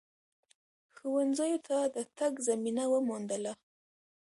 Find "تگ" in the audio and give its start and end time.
2.17-2.33